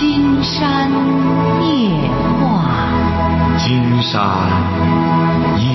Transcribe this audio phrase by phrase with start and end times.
[0.00, 0.88] 金山
[1.60, 1.90] 夜
[2.38, 2.68] 话，
[3.58, 4.22] 金山
[5.58, 5.66] 夜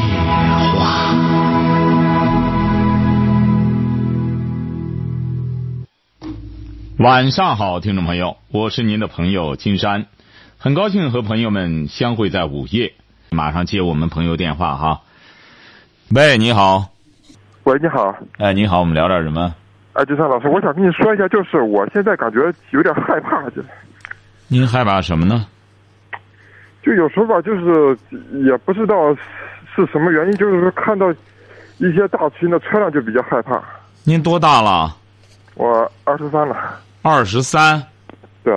[0.79, 1.13] 话。
[6.99, 10.05] 晚上好，听众朋友，我是您的朋友金山，
[10.57, 12.93] 很高兴和朋友们相会在午夜。
[13.29, 15.01] 马上接我们朋友电话哈。
[16.15, 16.85] 喂，你好。
[17.65, 18.15] 喂，你好。
[18.37, 19.53] 哎，你好，我们聊点什么？
[19.91, 22.39] 哎，金山老师，我想跟你说一下，就是我现在感觉
[22.71, 23.61] 有点害怕，就
[24.53, 25.47] 您害怕什么呢？
[26.83, 27.97] 就有时候吧，就是
[28.45, 29.11] 也不知道
[29.75, 31.11] 是什么原因，就是说看到
[31.79, 33.59] 一些大型的车辆就比较害怕。
[34.03, 34.95] 您多大了？
[35.55, 36.79] 我二十三了。
[37.01, 37.81] 二十三。
[38.43, 38.53] 对。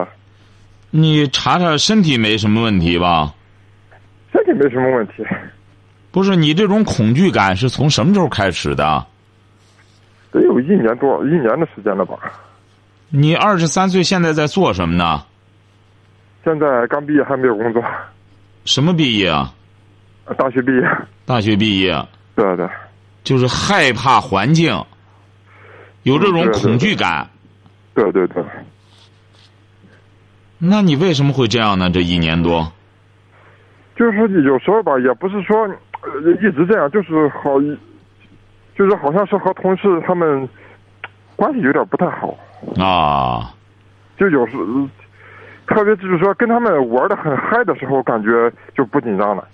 [0.90, 3.32] 你查查身体没什么问题吧？
[4.34, 5.24] 身体没什么问题。
[6.10, 9.06] 不是你这种恐惧感是从什么时候开始的？
[10.30, 12.18] 得有一年多一年的时间了吧。
[13.08, 15.24] 你二十三岁，现在在做什么呢？
[16.46, 17.82] 现在刚毕业，还没有工作。
[18.66, 19.52] 什么毕业啊？
[20.38, 20.82] 大学毕业。
[21.24, 21.92] 大学毕业。
[22.36, 22.68] 对对。
[23.24, 24.72] 就是害怕环境，
[26.04, 27.28] 有这种恐惧感。
[27.94, 28.44] 对对对。
[30.58, 31.90] 那你为什么会这样呢？
[31.90, 32.72] 这一年多。
[33.96, 37.60] 就是说，有时候吧，也不是说一直这样，就是好，
[38.78, 40.48] 就是好像是和同事他们
[41.34, 42.38] 关系有点不太好
[42.80, 43.52] 啊。
[44.16, 44.52] 就有时，
[45.66, 49.46] 特别就是说跟他们玩的很嗨的时候，感觉就不紧张了。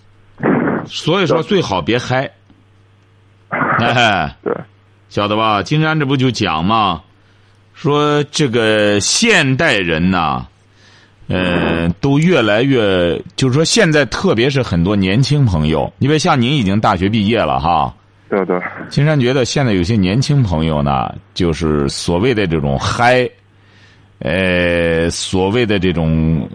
[0.87, 2.31] 所以说，最好别嗨。
[3.51, 4.55] 哎，对，
[5.09, 5.63] 晓得吧？
[5.63, 7.03] 金山这不就讲嘛，
[7.75, 10.47] 说这个现代人呐。
[11.29, 17.95] 呃，都越来越，就是说，现在特别是很多年轻朋友，因为像您已经大学毕业了哈。
[18.29, 18.61] 对对。
[18.91, 23.27] 金山觉得现在有些年轻朋友呢，就是所谓的这种嗨，
[24.25, 26.49] 呃，所谓的这种，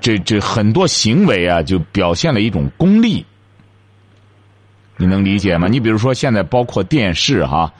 [0.00, 3.24] 这这很多行为啊，就表现了一种功利。
[4.96, 5.68] 你能理解吗？
[5.68, 7.72] 你比如说，现在包括电视哈。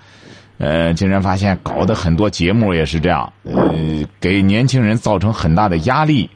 [0.56, 6.30] 呃，竟然发现搞的很多节目也是这样，呃，给年轻人造成很大的压力。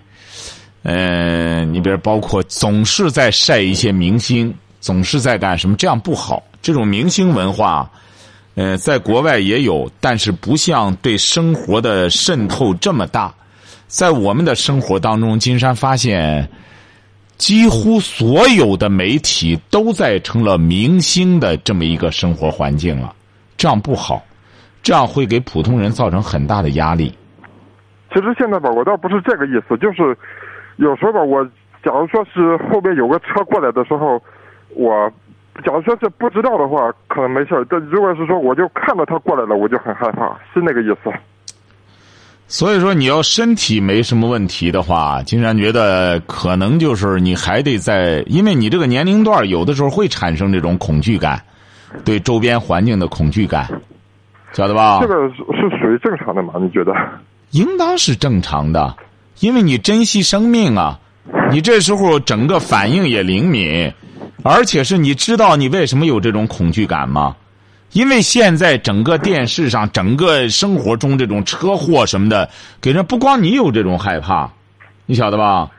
[0.83, 6.43] 呃，你比如包括总是在晒一些明星，总是在干什么，这样不好。
[6.61, 7.89] 这种明星文化，
[8.59, 13.33] 呃，在国外也有，但是不像对生活的渗透这么大。
[13.87, 16.51] 在我们的生活当中，金山发现，
[17.37, 23.15] 几乎所有的媒体都在成了明星的这么一个生活环境了。
[23.57, 24.21] 这样不好，
[24.83, 27.17] 这样会给普通人造成很大的压力。
[28.13, 30.19] 其实现在吧，我倒不是这个意思，就是
[30.79, 31.45] 有时候吧，我
[31.85, 34.21] 假如说是后边有个车过来的时候，
[34.71, 35.09] 我
[35.65, 41.13] 假如说是不知道的话，可能没事但如果是说我就看到他过来了，我就很害怕，是那个意思。
[42.47, 51.43] 所以说，你要身体没什么问题的话，金山觉得可能就是你还得在，因为你这个年龄段有的时候会产生这种恐惧感。
[52.05, 53.67] 对周边环境的恐惧感，
[54.53, 54.99] 晓得吧？
[55.01, 56.53] 这个是属于正常的吗？
[56.61, 56.93] 你觉得？
[57.53, 58.95] 应当是正常的，
[59.41, 61.01] 因为你珍惜生命啊，
[61.51, 63.91] 你这时候整个反应也灵敏，
[64.43, 67.37] 而且是你知道你为什么有这种恐惧感吗？
[67.93, 72.49] 因为现在整个电视上、整个生活中这种车祸什么的，
[72.83, 74.51] 给人不光你有这种害怕，
[75.07, 75.71] 你晓得吧？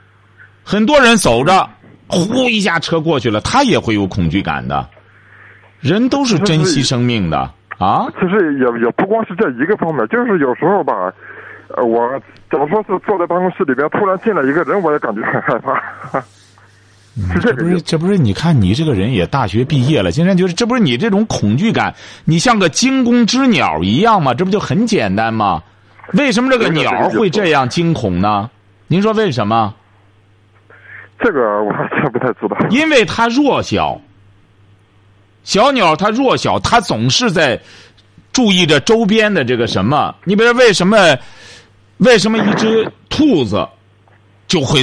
[0.64, 1.70] 很多人走着，
[2.08, 4.90] 呼一下车过去了，他也会有恐惧感的。
[5.80, 7.38] 人都是珍惜生命的
[7.78, 8.08] 啊！
[8.20, 11.14] 其实也也不光是这一个方面，就是有时候吧，
[11.78, 12.20] 呃，我
[12.52, 15.80] 假如说是坐在办公室里边，突然进来一个人，我也感觉很害怕。
[17.42, 18.18] 这不是这不是？
[18.18, 21.94] 你看你这个人也大学毕业了，竟然就是这不是你这种恐惧感？
[22.26, 24.34] 你像个惊弓之鸟一样吗？
[24.34, 25.62] 这不就很简单吗？
[26.14, 28.50] 为什么这个鸟会这样惊恐呢？
[28.88, 29.74] 您说为什么？
[31.20, 32.58] 这个我还真不太知道。
[32.70, 34.00] 因为它弱小。
[35.44, 37.60] 小鸟它弱小，它总是在
[38.32, 40.14] 注意着周边的这个什么？
[40.24, 40.98] 你比如为什么？
[41.98, 43.68] 为什么一只兔子
[44.48, 44.82] 就会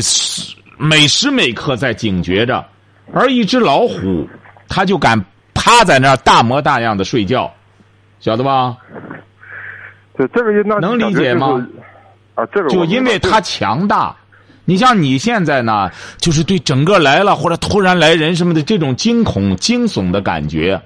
[0.77, 2.65] 每时每刻在警觉着，
[3.13, 4.29] 而一只老虎
[4.69, 5.23] 它就敢
[5.55, 7.53] 趴在那儿大模大样的睡觉，
[8.21, 8.77] 晓得吧？
[10.17, 11.67] 对这个能理解吗？
[12.35, 14.15] 啊，这个就因为它强大。
[14.65, 20.83] 你像你现在呢，就是对整个来了或者突然来人什么的这种惊恐、惊悚的感觉，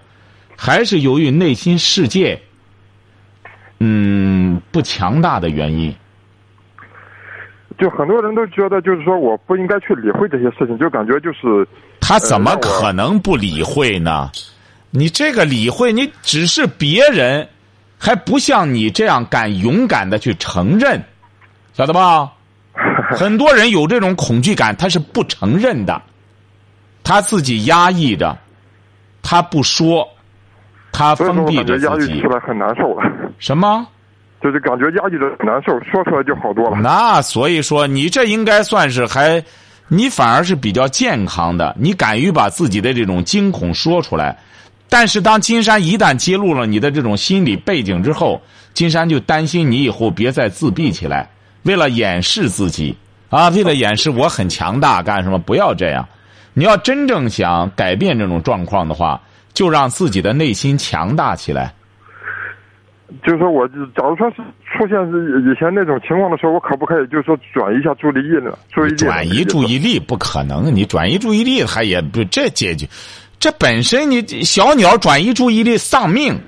[0.57, 2.39] 还是由于内心世界，
[3.79, 5.95] 嗯，不强大的原因。
[7.81, 11.67] 就很多人都觉得，就是说我不应该去理会这些事情，就感觉就是
[12.01, 14.31] 他怎么可能不理会呢？
[14.91, 17.49] 你这个理会，你只是别人
[17.99, 21.03] 还不像你这样敢勇敢的去承认，
[21.73, 22.33] 晓得吧？
[23.17, 26.03] 很多人有这种恐惧感，他是不承认的，
[27.03, 28.37] 他自己压抑着，
[29.23, 30.07] 他不说，
[30.93, 32.29] 他封闭着压自己抑出。
[32.29, 33.03] 来很难受了，
[33.39, 33.87] 什么？
[34.43, 36.79] 就是感觉压抑着很难受，说出来就好多了。
[36.81, 39.43] 那所以说，你这应该算是还，
[39.89, 41.77] 你反而是比较健康的。
[41.79, 44.39] 你敢于把自己的这种惊恐说出来，
[44.89, 48.41] 但是当金山一旦揭露了你的这种心理背景之后，
[48.73, 51.29] 金山就担心你以后别再自闭起来，
[51.65, 52.97] 为了掩饰自己
[53.29, 55.39] 啊，为了掩饰我很强大干什么？
[55.39, 56.09] 不要这样。
[56.55, 59.21] 你要真正想改变这种状况的话，
[59.53, 61.75] 就让自己的内心强大起来。
[63.25, 68.57] 就是说我，假如说是出现是以前那种情况的时候，我可不可以就是说转移一下注意力呢？
[68.73, 72.89] 注意力转移注意力不可能，你转移注意力他也不这解决，
[73.39, 76.41] 这本身你小鸟转移注意力丧命，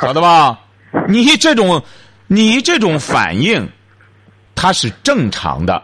[0.00, 0.58] 晓得吧？
[1.08, 1.82] 你这种
[2.28, 3.68] 你这种反应，
[4.54, 5.82] 它是正常的，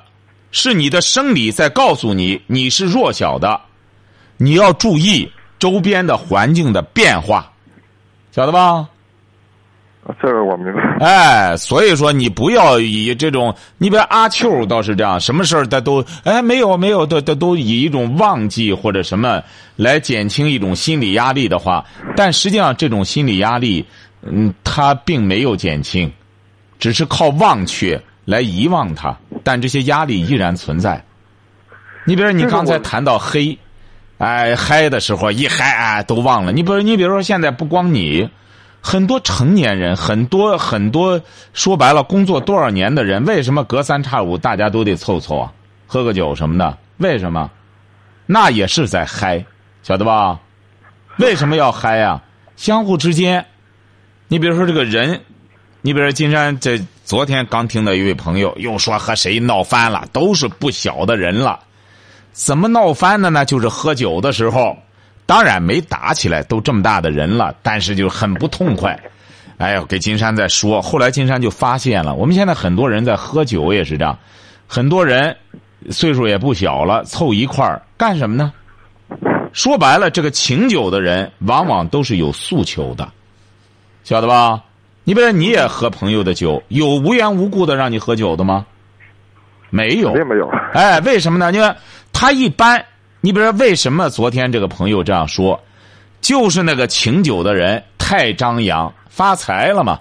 [0.53, 3.61] 是你的生理在告诉你你是弱小的，
[4.37, 7.51] 你要注意周边的环境的变化，
[8.31, 8.89] 晓得吧？
[10.21, 10.83] 这个我明白。
[10.99, 19.41] 哎，所以说你不要以这种，你比如阿秋倒是这样，什么事儿他都哎没有没有，都都都以一种忘记或者什么
[19.77, 21.85] 来减轻一种心理压力的话，
[22.17, 23.85] 但实际上这种心理压力，
[24.23, 26.11] 嗯，他并没有减轻，
[26.79, 31.05] 只是靠忘却来遗忘它，但这些压力依然存在。
[32.05, 33.57] 你比如你刚才谈到黑，
[34.19, 36.51] 哎嗨的时候一嗨哎都忘了。
[36.51, 38.29] 你比如你比如说现在不光你。
[38.83, 41.21] 很多成年人，很多很多，
[41.53, 45.53] 说白了，工作多少年的人，为什么隔三差五大家都得凑凑啊，
[45.87, 46.79] 喝个酒什么的？
[46.97, 47.51] 为什么？
[48.27, 49.45] 那也是在嗨，
[49.83, 50.41] 晓得吧？
[51.19, 52.23] 为什么要嗨呀？
[52.57, 53.45] 相互之间，
[54.29, 55.21] 你比如说这个人，
[55.83, 61.61] 你比如说金山，这昨天刚听到一位朋友又说和谁闹翻了，都是不小的人了，
[62.33, 63.45] 怎么闹翻的呢？
[63.45, 64.79] 就是喝酒的时候。
[65.31, 68.99] 当然没打起来，都这么大的人了，但是就很不痛快。
[69.59, 74.19] 哎呦，给金山在说，后来金山就发现了，我们现在很多人在喝酒也是这样，
[74.67, 75.37] 很多人
[75.91, 78.53] 岁数也不小了，凑一块儿干什么呢？
[79.53, 83.09] 说白了，这个请酒的人往往都是有诉求的，
[84.03, 84.61] 晓得吧？
[85.05, 88.67] 你比如你也喝朋友的酒，有无缘无故的让你喝酒的吗？
[89.71, 90.51] 没有，没有。
[90.73, 91.53] 哎，为什么呢？
[91.53, 91.73] 因为
[92.13, 92.85] 他一般。
[93.21, 95.61] 你比如说，为什么昨天这个朋友这样说？
[96.21, 99.99] 就是那个请酒的人太张扬，发财了嘛？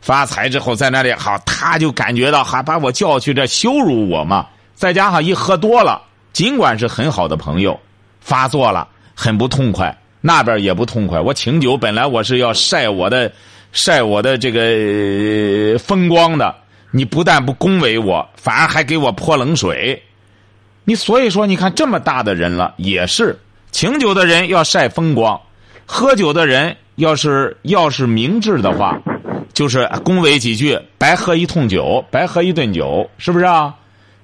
[0.00, 4.46] 发财之后在那里好，他就感觉到还把我叫去这羞辱我嘛？
[4.74, 6.02] 再加上一喝多了，
[6.32, 7.78] 尽管是很好的朋友，
[8.20, 11.20] 发作了，很不痛快，那边也不痛快。
[11.20, 13.30] 我请酒本来我是要晒我的，
[13.72, 16.54] 晒我的这个风光的，
[16.90, 20.02] 你不但不恭维我，反而还给我泼冷水。
[20.84, 23.38] 你所以说，你看这么大的人了，也是
[23.70, 25.40] 请酒的人要晒风光，
[25.86, 28.98] 喝酒的人要是要是明智的话，
[29.52, 33.74] 就是恭维几句，白喝一通酒，白喝一顿酒，是不是啊？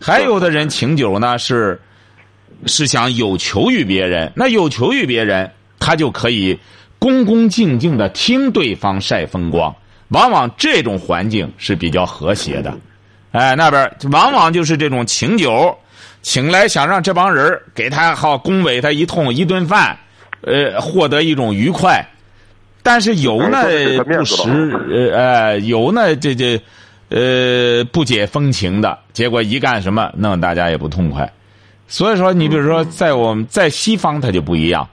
[0.00, 1.80] 还有的人请酒呢，是
[2.66, 6.58] 是想有求于别人，那有求于别人，他就可以
[6.98, 9.74] 恭恭敬敬的听对方晒风光，
[10.08, 12.76] 往往这种环境是比较和谐的。
[13.30, 15.78] 哎，那边往往就是这种请酒。
[16.28, 19.96] 请来想让这帮人给他好恭维他一通一顿饭，
[20.40, 22.04] 呃，获得一种愉快，
[22.82, 23.62] 但是有呢
[24.04, 24.42] 不识
[24.90, 26.60] 呃呃有呢这这
[27.10, 31.32] 呃不解风情的结果一干什么弄大家也不痛快，
[31.86, 34.88] 所以说你比如说在我们在西方他就不一样，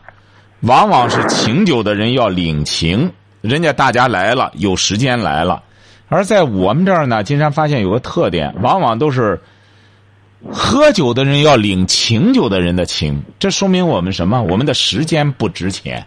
[0.59, 3.11] 往往是请酒的人要领情，
[3.41, 5.63] 人家大家来了有时间来了，
[6.09, 9.41] 而在我们这儿呢，金山发现有个特点，往往都是。
[10.51, 14.41] 喝酒的人要领请酒的人的情，这说明我们什么？
[14.41, 16.05] 我们的时间不值钱，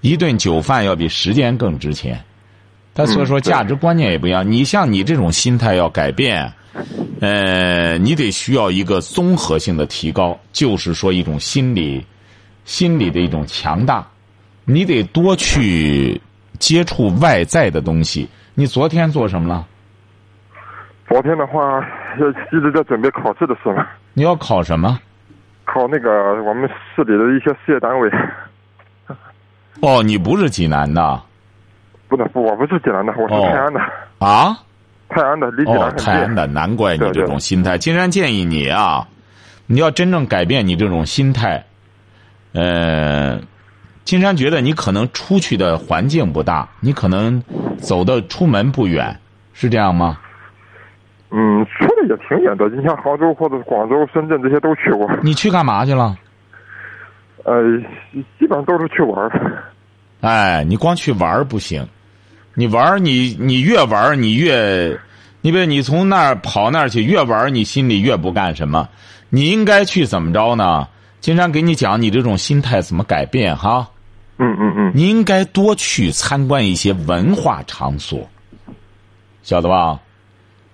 [0.00, 2.22] 一顿酒饭要比时间更值钱。
[2.94, 4.50] 他所以说价值观念也不一样。
[4.50, 6.52] 你像你这种心态要改变，
[7.20, 12.04] 呃，你得需要一个综合性的提高，就是说一种心理，
[12.64, 14.06] 心理的一种强大。
[14.64, 16.20] 你得多去
[16.58, 18.28] 接触外在的东西。
[18.54, 19.66] 你昨天做什么了？
[21.08, 21.80] 昨天的话，
[22.52, 23.86] 一直在准备考试的事嘛。
[24.14, 24.98] 你要考什么？
[25.64, 26.10] 考那个
[26.42, 28.10] 我们市里的一些事业单位。
[29.80, 31.22] 哦，你不是济南的？
[32.08, 33.80] 不是，我不是济南的，我是泰安的。
[34.18, 34.58] 啊？
[35.08, 36.06] 泰安的，离济南很近。
[36.06, 37.78] 泰安的，难怪你这种心态。
[37.78, 39.06] 金山建议你啊，
[39.66, 41.64] 你要真正改变你这种心态。
[42.52, 43.40] 呃，
[44.04, 47.42] 金山觉得你可能出去的环境不大，你可能
[47.78, 49.18] 走的出门不远，
[49.54, 50.18] 是这样吗？
[51.34, 52.68] 嗯，说的也挺远的。
[52.68, 55.10] 你像杭州或者广州、深圳这些都去过。
[55.24, 56.14] 你去干嘛去了？
[57.44, 57.62] 呃，
[58.38, 59.64] 基本上都是去玩儿。
[60.20, 61.88] 哎，你光去玩儿不行，
[62.54, 64.96] 你玩儿你你越玩儿你越，
[65.40, 68.88] 你别你从那儿跑那儿去，越玩儿你心里越不干什么。
[69.30, 70.86] 你应该去怎么着呢？
[71.20, 73.88] 经常给你讲你这种心态怎么改变哈。
[74.38, 78.28] 嗯嗯嗯，你应该多去参观一些文化场所，
[79.42, 79.98] 晓得吧？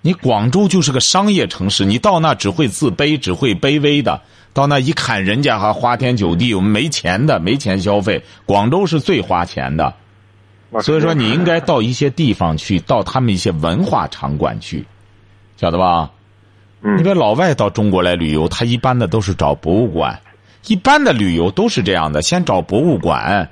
[0.01, 4.21] 你广州就是个商业城市，你到那只会自卑，只会卑微的。
[4.53, 8.23] 到那一看，人家还花天酒地，我们没钱的，没钱消费。
[8.45, 9.93] 广州是最花钱的，
[10.81, 14.85] 所以说你应该到一些地方去，到他们一些文化场馆去，
[15.57, 16.11] 晓得吧？
[16.81, 20.21] 嗯你别老外到中国来旅游，他一般的都是找博物馆，
[20.67, 23.51] 一般的旅游都是这样的，先找博物馆，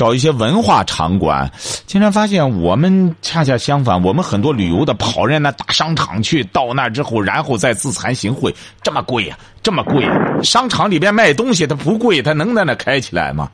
[0.00, 1.52] 找一些文化场馆。
[1.84, 8.50] 经常发现我们恰恰相反，我们很多旅游的跑人家那大商场去，到那之后，然后再自惭形秽，
[8.82, 10.08] 这么贵呀、这么贵、
[10.42, 13.50] 商场里边卖东西它不贵，它能在那开起来吗？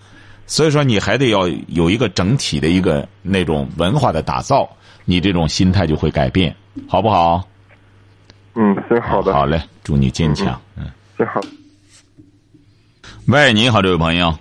[0.46, 4.68] 所以说，你还得要有一个整体的一个那种文化的打造，
[5.04, 6.54] 你这种心态就会改变，
[6.86, 7.42] 好不好？
[8.54, 10.56] 嗯，行，好的，好嘞，祝你坚强。
[10.76, 10.84] 嗯。
[11.18, 11.40] 行好。
[13.26, 14.32] 喂，你好，这位朋友，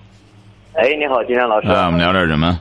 [0.77, 1.67] 哎，你好，金山老师。
[1.69, 2.59] 来，我们聊点什么？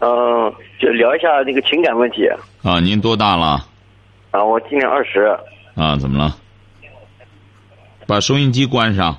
[0.00, 2.28] 嗯，就聊一下那个情感问题。
[2.62, 3.64] 啊，您多大了？
[4.30, 5.20] 啊，我今年二十。
[5.74, 6.36] 啊，怎么了？
[8.06, 9.16] 把收音机关上，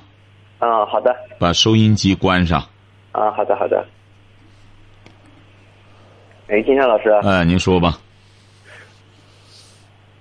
[0.60, 1.12] 啊，好的。
[1.40, 2.60] 把收音机关上。
[3.10, 3.84] 啊，好的，好的。
[6.46, 7.10] 哎，金山老师。
[7.24, 7.98] 哎，您说吧。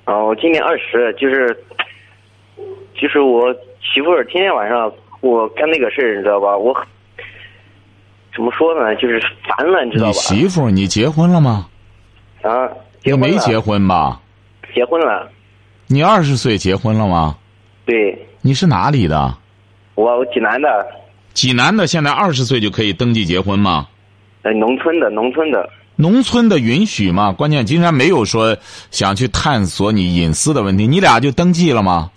[0.06, 1.56] 啊，我今年二十，就是，
[3.00, 6.58] 就是我媳妇儿天天晚上我干那个事儿，你知道吧？
[6.58, 6.76] 我
[8.40, 8.96] 怎么说呢？
[8.96, 10.18] 就是烦了，你知道你吧？
[10.18, 11.68] 媳妇，你结婚了吗？
[12.42, 12.70] 啊，
[13.04, 13.18] 结你。
[13.18, 13.60] 没结？
[13.60, 14.22] 婚吧？
[14.74, 15.30] 结婚了。
[15.88, 17.36] 你二十岁结婚了吗？
[17.86, 19.36] 对，你是哪里的？
[19.96, 20.88] 我我济南的，
[21.34, 23.90] 济南的，现在二十岁就可以登记结婚吗？
[24.44, 25.70] 呃，农村的，农村的。
[25.98, 27.34] 农村的允许吗？
[27.34, 28.56] 关键金山没有说
[28.90, 32.10] 想去探索你隐私的问题，你俩就登记了吗？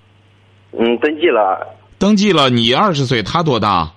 [0.78, 1.66] 嗯，登记了。
[1.98, 3.90] 登记了，你二十岁，他多大？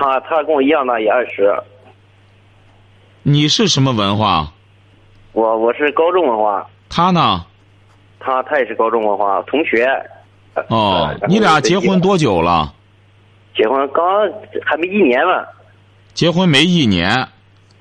[0.00, 1.52] 他他跟我一样大，也二十。
[3.24, 4.52] 你是什么文化？
[5.32, 7.44] 我我是高中文化，他呢？
[8.20, 9.84] 他他也是高中文化同学。
[10.54, 12.00] 呃哦呃，你俩结婚？
[12.00, 12.72] 多久了？
[13.56, 14.04] 结婚刚
[14.64, 15.44] 还没一年呢。
[16.14, 17.28] 结婚没一年，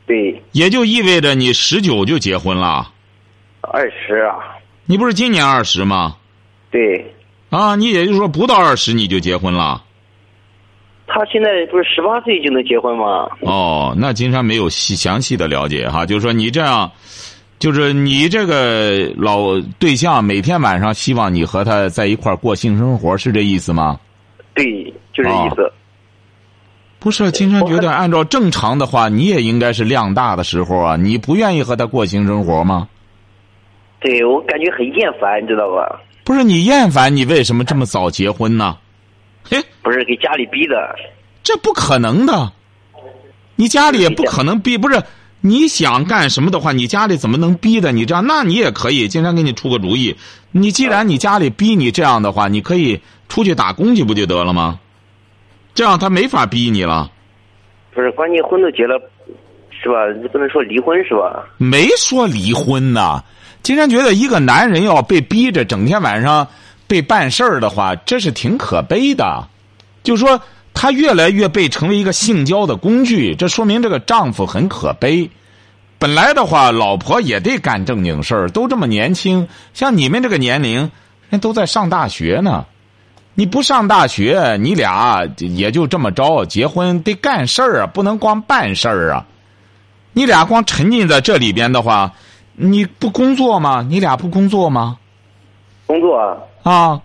[0.08, 2.92] 对，也就意味着你十九就结婚了。
[3.62, 4.38] 二十啊，
[4.86, 6.18] 你不是今年二十吗？
[6.72, 7.14] 对。
[7.52, 9.84] 啊，你也就是说不到二十你就结婚了。
[11.08, 13.28] 他现在不是十八岁就能结婚吗？
[13.42, 16.92] 哦，那金山没有细详细的了解哈，就是说你这样，
[17.60, 24.00] 就是你这个老对象每天晚上希望你和他在一块儿过性生活，是这意思吗？
[24.54, 24.84] 对，
[25.14, 25.72] 就这意思。
[27.00, 32.88] 不是，金山觉得按照正常的话，你也应该是量大的时候啊，你不愿意和他过性生活吗？
[34.00, 36.02] 对我感觉很厌烦，你知道吧？
[36.24, 38.78] 不是你厌烦，你为什么这么早结婚呢？
[39.50, 40.96] 嘿，不是给家里逼的。
[41.44, 42.52] 这不可能的，
[43.56, 45.02] 你家里也不可能逼，不是
[45.42, 48.26] 你想干什么的话，你家里怎么能逼的你这样？
[48.28, 50.16] 那你也可以，经常给你出个主意。
[50.52, 53.00] 你既然你家里逼你这样的话，你可以
[53.30, 54.80] 出去打工去不就得了吗？
[55.74, 57.12] 这样他没法逼你了。
[57.94, 59.00] 不是，关键婚都结了，
[59.70, 60.08] 是吧？
[60.22, 61.48] 你不能说离婚是吧？
[61.58, 63.24] 没说离婚呢。
[63.64, 66.48] 经常觉得一个男人要被逼着整天晚上
[66.88, 69.48] 被办事儿的话，这是挺可悲的。
[70.04, 70.42] 就说
[70.74, 75.30] 他越来越被成为一个性交的工具，这说明这个丈夫很可悲。
[76.00, 80.92] 本来的话，老婆也得干正经事儿，都这么年轻，像你们这个年龄，
[81.30, 82.66] 人都在上大学呢。
[83.34, 89.26] 你不上大学，你俩也就这么着，结婚得干事儿啊，不能光办事儿啊。
[90.14, 92.14] 你俩光沉浸在这里边的话，
[92.54, 93.86] 你不工作吗？
[93.88, 94.98] 你俩不工作吗？
[95.86, 96.20] 工作
[96.68, 97.02] 啊，啊，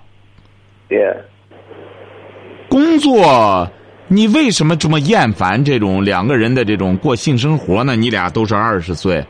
[0.88, 0.99] 对，
[2.69, 3.71] 工作，
[4.09, 7.95] 你为什么这么厌烦这种两个人的这种过性生活呢？
[7.95, 9.25] 你俩都是二十岁，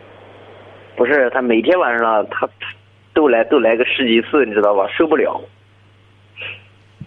[0.96, 2.48] 不是他每天晚上他
[3.12, 4.86] 都来都来个十几次，你知道吧？
[4.96, 5.38] 受不了。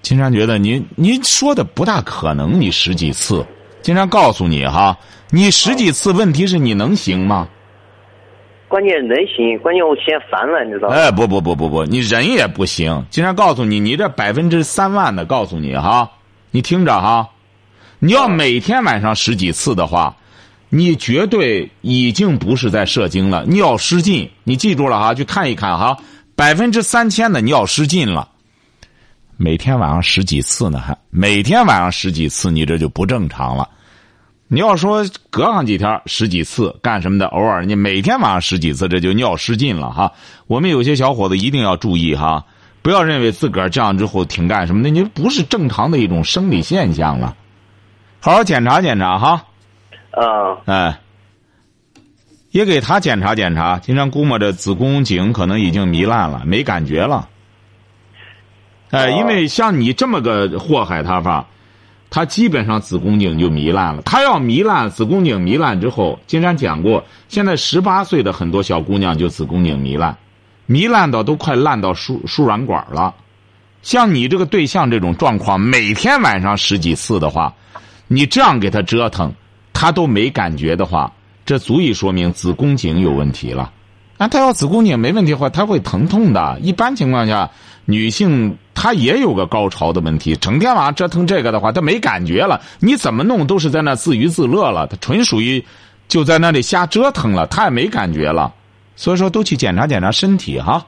[0.03, 3.43] 金山觉得您您说的不大可能，你十几次。
[3.81, 4.95] 金山告诉你哈，
[5.31, 7.47] 你十几次，问题是你能行吗？
[8.75, 10.95] 关键人行，关键我嫌烦了，你知道吧？
[10.95, 13.05] 哎，不不不不不，你人也不行。
[13.09, 16.11] 今天告诉你，你这百分之三万的告诉你哈，
[16.51, 17.29] 你听着哈，
[17.99, 20.17] 你要每天晚上十几次的话，
[20.67, 24.29] 你绝对已经不是在射精了，你要失禁。
[24.43, 25.97] 你记住了哈，去看一看哈，
[26.35, 28.27] 百分之三千的尿失禁了，
[29.37, 33.69] 每天晚上十几次呢，还每天晚上十几次，你这就不正常了。
[34.47, 40.11] 你要说隔上几天十几次干什么的，偶尔你每天晚上十几次，这就尿失禁了哈。
[40.45, 42.45] 我们有些小伙子一定要注意哈，
[42.83, 47.35] 不要认为自个儿这样之后挺干什么的，你不是正常的一种生理现象了。
[48.19, 49.45] 好好检查检查哈。
[50.11, 50.21] 啊
[50.65, 50.99] 哎，
[52.51, 57.27] 也给他检查检查，经常估摸着子宫颈可能已经糜烂了，没感觉了。
[58.91, 61.47] 哎，因为像你这么个祸害他法，
[62.09, 64.01] 他基本上子宫颈就糜烂了。
[64.03, 70.17] 他要糜烂，子宫颈糜烂之后，金山讲过，现在十八岁的很多小姑娘就子宫颈糜烂，
[70.67, 73.13] 糜烂到都快烂到输输卵管了。
[73.81, 77.53] 像你这个对象这种状况，每天晚上十几次的话，
[78.07, 79.33] 你这样给他折腾。
[79.77, 81.11] 他都没感觉的话，
[81.45, 83.73] 这足以说明子宫颈有问题了。
[84.17, 86.57] 那他要子宫颈没问题的话，他会疼痛的。
[86.61, 87.49] 一般情况下，
[87.83, 92.61] 女性她也有个高潮的问题，整天晚上折腾这个的话，她没感觉了。
[92.79, 95.63] 你怎么弄都是在那自娱自乐了，她纯属于
[96.07, 98.53] 就在那里瞎折腾了，她也没感觉了。
[98.95, 100.85] 所以说，都去检查检查身体哈。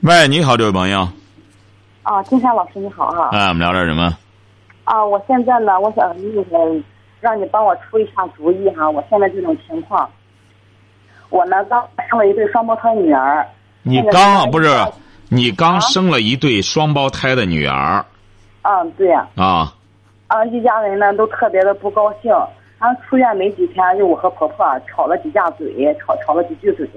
[0.00, 1.06] 喂，你好，这位朋友。
[2.02, 3.28] 啊，金山老师你好啊。
[3.32, 4.16] 哎，我们聊点什么？
[4.84, 6.42] 啊，我现在呢，我想那个
[7.20, 8.88] 让你帮我出一下主意哈。
[8.90, 10.08] 我现在这种情况，
[11.28, 13.46] 我呢刚生了一对双胞胎女儿。
[13.82, 14.68] 你刚不是？
[15.28, 18.04] 你刚生了一对双胞胎的女儿。
[18.62, 19.12] 嗯，对。
[19.12, 19.72] 啊。
[20.26, 22.32] 啊，一家人呢都特别的不高兴。
[22.78, 26.88] 然后出院没几天，就我和婆婆吵了几架嘴，吵吵了几句嘴。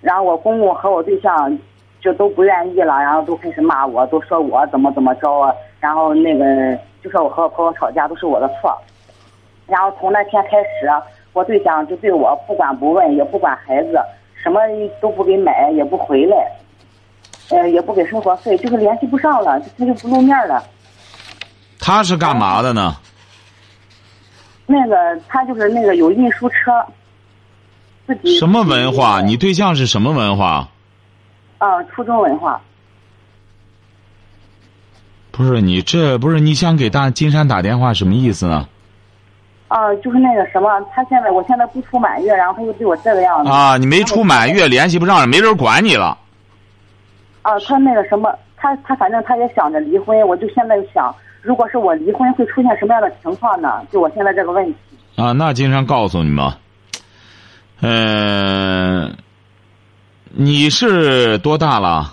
[0.00, 1.58] 然后我公公和我对象。
[2.04, 5.50] 就都不愿意了，然后都开始骂我，都说我怎么怎么着啊，
[5.80, 8.78] 然后那个就说我和我婆婆吵架都是我的错，
[9.66, 10.88] 然后从那天开始，
[11.32, 13.98] 我对象就对我不管不问，也不管孩子，
[14.34, 14.60] 什么
[15.00, 16.36] 都不给买，也不回来，
[17.50, 20.62] 呃，也不给生活费，就是联系不上了，他就不露面了。
[21.80, 22.94] 他是干嘛的呢？
[24.66, 24.94] 那个
[25.28, 26.84] 他就是那个有运输车，
[28.06, 29.20] 自己什么文化？
[29.20, 30.68] 你对象是什么文化？
[31.58, 32.60] 啊，初中文化。
[35.30, 38.68] 不是你这不是你想给大金山打电话什么意思呢？
[39.74, 43.50] 啊，就是那个什么，他现在我现在不出满月，然后他又对我这个样子。
[43.50, 46.16] 啊，你没出满月，联系不上，没人管你了。
[47.42, 53.82] 啊，他那个什么，他他反正他也想着离婚，我就现在想，如果是我离婚，会出现什么样的情况呢？
[53.90, 54.76] 就我现在这个问题。
[55.16, 56.56] 啊，那经常告诉你嘛，
[57.80, 59.12] 嗯。
[60.36, 62.12] 你是多大了？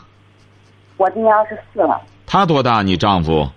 [0.98, 2.00] 我今年二十四了。
[2.28, 2.82] 他多大？
[2.82, 3.48] 你丈夫？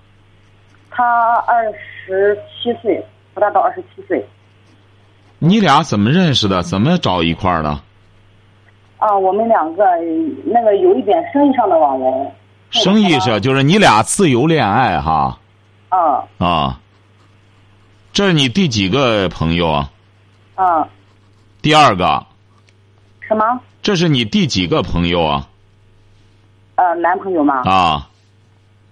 [0.91, 1.05] 他
[1.47, 1.65] 二
[2.07, 3.05] 十七岁，
[3.35, 4.25] 不大到二十七岁。
[5.39, 6.63] 你俩怎么认识的？
[6.63, 7.69] 怎么找一块儿的？
[8.99, 9.85] 啊，我们两个
[10.47, 12.33] 那个有一点生意上的往来。
[12.71, 15.39] 生意上就是你俩自由恋爱哈。
[15.91, 16.25] 啊。
[16.39, 16.81] 啊。
[18.13, 19.91] 这是你第几个朋友啊？
[20.55, 20.89] 啊。
[21.61, 22.25] 第二个。
[23.21, 23.61] 什么？
[23.83, 25.49] 这是你第几个朋友啊？
[26.77, 27.63] 呃，男朋友吗？
[27.65, 28.09] 啊，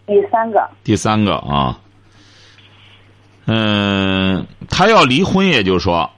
[0.06, 0.68] 第三个。
[0.84, 1.78] 第三个啊，
[3.54, 6.10] 嗯，他要离婚，也就是说。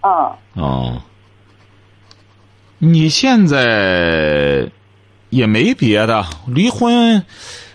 [0.00, 0.36] 啊。
[0.54, 1.02] 哦。
[2.78, 4.70] 你现在
[5.30, 7.24] 也没别的，离婚。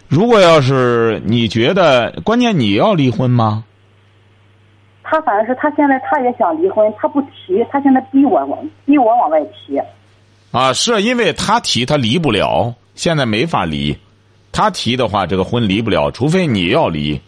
[0.08, 3.65] 如果要是你觉得，关键你要离婚吗？
[5.03, 9.77] 他反正是他现在他也想离婚，他不提，他现在逼我往逼我往外提。
[10.51, 13.95] 啊，是因为他提他离不了，现在没法离。
[14.51, 17.19] 他提的话，这个婚离不了，除非你要离。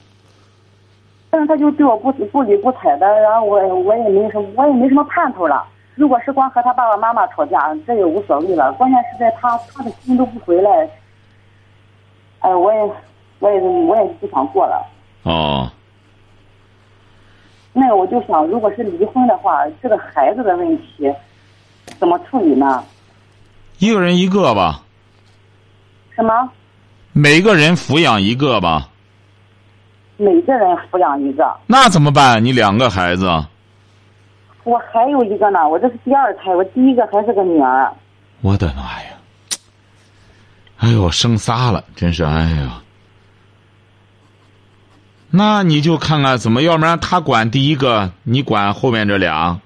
[1.38, 5.63] 但是他就对我不不理不睬的，然后我我也没什么，我也没什么盼头了。
[5.93, 8.73] 如果是光和他爸爸妈妈吵架，这也无所谓了。
[8.73, 10.89] 关键是在他他的心都不回来，
[12.39, 12.80] 哎，我也
[13.38, 14.84] 我也我也不想过了。
[15.21, 15.71] 哦。
[17.71, 21.13] 那个我就想，如果是离婚的话，这个孩子的问题
[22.00, 22.84] 怎么处理呢？
[23.78, 24.82] 一个人一个吧。
[26.15, 26.50] 什么？
[27.13, 28.89] 每个人抚养一个吧。
[30.17, 31.56] 每个人抚养一个。
[31.67, 32.43] 那怎么办？
[32.43, 33.25] 你两个孩子。
[34.63, 37.89] 我还有一个呢，我这是第二胎，我第一个还是个女儿。
[38.41, 39.10] 我的妈呀！
[40.80, 42.82] 哎呦，生仨了，真是哎呀。
[45.30, 49.60] 那你就看看怎么，要不然他管第一个，你管后面这俩。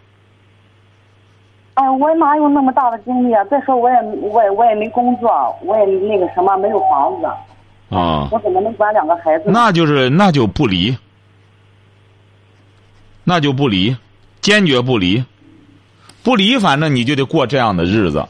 [1.74, 3.44] 哎，我哪有那么大的精力啊？
[3.46, 7.28] 再说我也我也我也没工作，我也那个什么没有房子。
[7.92, 8.28] 啊。
[8.32, 9.46] 我怎么能管两个孩子？
[9.48, 10.98] 那就是那就不离，
[13.24, 13.96] 那就不离，
[14.42, 15.24] 坚决不离。
[16.24, 18.26] 不离，反正你就得过这样的日子。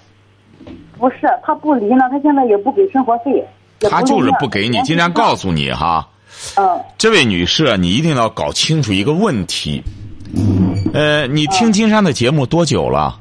[0.98, 3.46] 不是，他不离呢，他现在也不给生活费，
[3.90, 4.78] 他就是不给你。
[4.84, 6.08] 今天告诉你哈，
[6.58, 9.84] 嗯这位女士啊，你一定要搞清楚一个问题。
[10.94, 13.20] 呃，你听金山的节目多久了？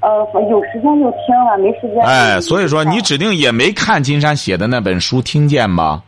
[0.00, 2.02] 呃，有时间就听了，没时间。
[2.02, 6.02] 哎，所以说你指定也没看金山写的那本书，听见吗？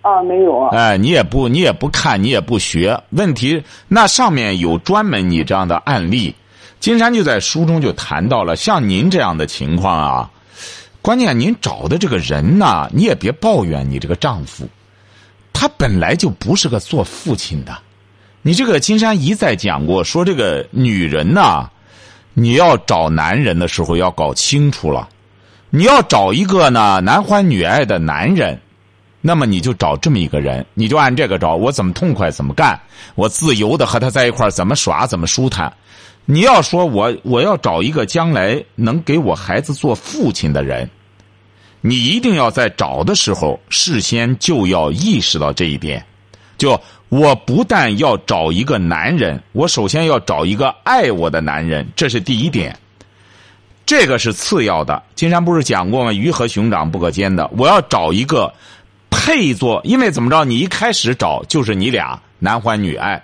[0.00, 2.98] 啊没有啊哎，你也不，你也不看，你也不学。
[3.10, 6.34] 问题那上面有专门你这样的案例，
[6.80, 10.30] 金山就在书中就谈到了，像您这样的情况啊，
[11.02, 14.66] 关键您找的这个人呐，你也别抱怨你这个丈夫，
[15.52, 17.76] 他本来就不是个做父亲的。
[18.40, 21.68] 你这个金山一再讲过，说这个女人呐，
[22.40, 25.08] 你要找男人的时候要搞清楚了，
[25.70, 28.56] 你要找一个呢男欢女爱的男人。
[29.20, 32.80] 那么你就找这么一个人，你就按这个找，我怎么痛快怎么干，
[33.16, 35.72] 我自由的和他在一块怎么耍怎么舒坦。
[36.26, 40.88] 你要说我我要找一个将来能给我孩子做父亲的人，
[41.80, 46.04] 你一定要在找的时候事先就要意识到这一点。
[46.56, 52.78] 就我不但要找一个男人，我首先要找一个爱我的男人，这是第一点。
[53.86, 55.02] 这个是次要的。
[55.14, 56.12] 金山不是讲过吗？
[56.12, 57.50] 鱼和熊掌不可兼的。
[57.56, 58.52] 我要找一个。
[59.10, 60.44] 配做，因为怎么着？
[60.44, 63.22] 你一开始找就是你俩男欢女爱，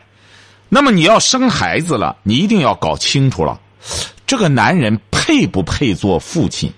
[0.68, 3.58] 那么你要生孩子了，你一定要搞清楚了，
[4.26, 6.70] 这个男人配不配做父亲？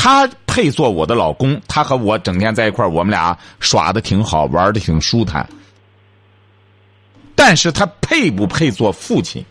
[0.00, 5.44] 他配做我的老公，他和我整天在一块我们俩耍的挺好，玩的挺舒坦。
[7.34, 9.44] 但是他配不配做父亲？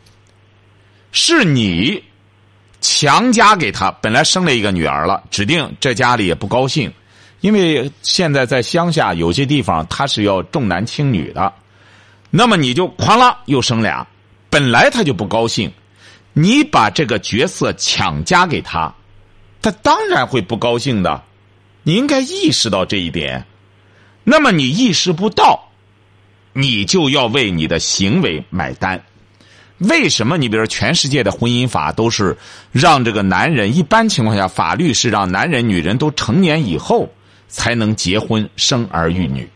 [1.12, 2.02] 是你
[2.80, 6.90] 强加给他，本来生了一个女儿了，指定这家里也不高兴。
[7.42, 11.52] 因为现在在乡下有些地方他是要重男轻女的，
[12.30, 14.08] 那么你就哐啦又生俩，
[14.50, 15.70] 本来他就不高兴，
[16.32, 18.94] 你把这个角色强加给他，
[19.70, 21.22] 他当然会不高兴的，
[21.84, 23.46] 你应该意识到这一点。
[24.24, 25.70] 那么你意识不到，
[26.54, 29.04] 你就要为你的行为买单。
[29.80, 30.38] 为什么？
[30.38, 32.38] 你比如说，全世界的婚姻法都是
[32.72, 37.10] 让这个男人，一般情况下法律是让男人、女人都成年以后。
[37.50, 39.50] 才能结婚生儿育女，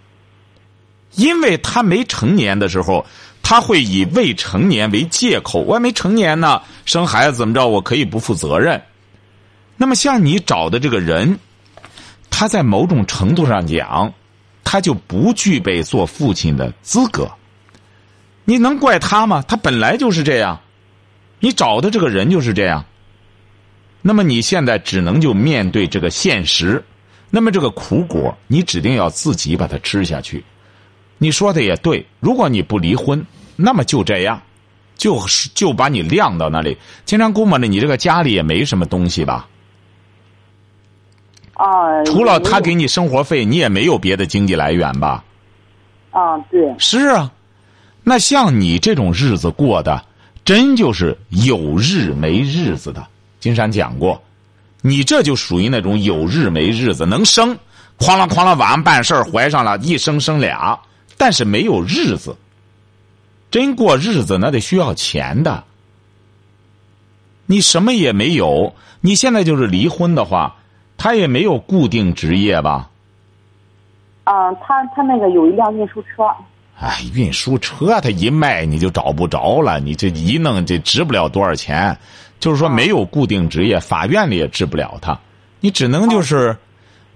[1.15, 3.05] 因为他没成年的时候，
[3.43, 8.81] 他会以未成年为借口，我还没成年呢，生孩子怎么着，我可以不负责任。
[9.81, 11.39] 那么像你找的这个人，
[12.29, 14.13] 他在某种程度上讲，
[14.63, 17.27] 他就不具备做父亲的资格。
[18.45, 19.43] 你能怪他吗？
[19.47, 20.59] 他本来就是这样，
[21.39, 22.85] 你找的这个人就是这样。
[24.03, 26.85] 那么你现在只能就面对这个现实。
[27.31, 30.43] 那么这个苦果，你指定要自己把它吃下去。
[31.17, 34.39] 你说的也对，如果你不离婚，那么就这样，
[34.95, 36.77] 就是就把你晾到那里。
[37.03, 39.47] 经常估摸着你这个家里也没什么东西吧？
[41.63, 42.03] 啊。
[42.05, 45.23] 除了他给你生活费，你也没有别的经济来源吧？
[46.11, 46.75] 啊，对。
[46.77, 47.31] 是啊，
[48.03, 50.03] 那像你这种日子过的，
[50.43, 53.05] 真就是有日没日子的。
[53.39, 54.21] 金山讲过。
[54.83, 57.55] 你这就属于那种有日没日子，能生，
[57.99, 60.79] 哐啷哐啷晚上办事儿怀上了，一生生俩，
[61.17, 62.35] 但是没有日子。
[63.51, 65.63] 真过日子那得需要钱的。
[67.45, 70.55] 你什么也没有，你现在就是离婚的话，
[71.01, 72.87] 他也没有固定职业吧？
[74.23, 76.29] 啊，他他那个有一辆运输车。
[76.79, 81.97] 哎，运输车他一卖你就找不着了，你这一弄这值不了多少钱。
[82.39, 85.19] 就是说没有固定职业，法院里也治不了他，
[85.59, 86.55] 你只能就是，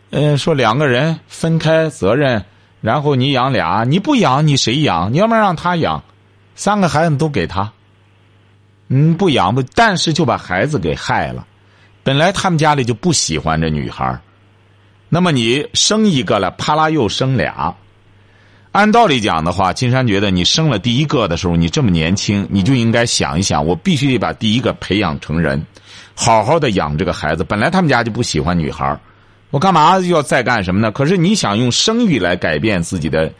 [0.10, 2.44] 呃，说两个人分开责任，
[2.82, 5.14] 然后你养俩，你不养你谁养？
[5.14, 6.04] 你要不然让他养，
[6.56, 7.72] 三个孩子都给他，
[8.88, 11.46] 嗯，不养不，但是就把孩子给害了。
[12.06, 14.16] 本来他们家里就不喜欢这女孩
[15.10, 17.74] 那么你生一个了，啪啦又生俩。
[18.74, 25.66] 按道理讲的话，金山觉得你生了第一个的时候，你这么年轻，你就应该想一想，我必须得把第一个培养成人，
[26.14, 27.44] 好好的养这个孩子。
[27.44, 28.96] 本来他们家就不喜欢女孩
[29.50, 30.92] 我干嘛要再干什么呢？
[30.92, 33.32] 可是你想用生育来改变自己的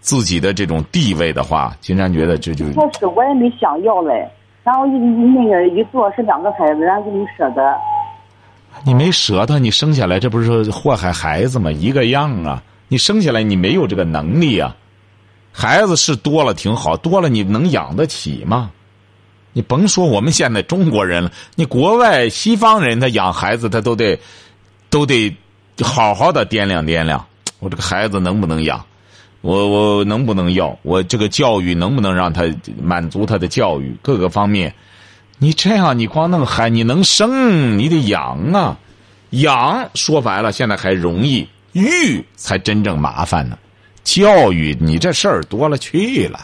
[0.00, 4.26] 自己的这种地位的话，金山觉得这就开始我也没想要嘞，
[4.64, 7.76] 然后一那个一做是两个孩子，然后就没舍得。
[8.84, 11.70] 你没舍得，你生下来这不是祸害孩子吗？
[11.70, 12.62] 一个样啊。
[12.90, 14.74] 你生下来你没有这个能力啊，
[15.52, 18.70] 孩子是多了挺好，多了你能养得起吗？
[19.52, 24.18] 你甭说我们现在中国人了，你国外西方人他养孩子他都得，
[24.88, 25.36] 都得
[25.82, 27.26] 好好的掂量掂量，
[27.58, 28.82] 我这个孩子能不能养？
[29.42, 30.78] 我我能不能要？
[30.82, 32.44] 我这个教育能不能让他
[32.82, 34.74] 满足他的教育各个方面？
[35.38, 38.76] 你这样，你光弄孩，你能生，你得养啊，
[39.30, 43.56] 养说白了，现在还容易，育才真正麻烦呢。
[44.02, 46.40] 教育你这事儿多了去了，